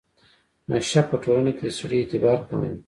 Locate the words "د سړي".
1.65-1.97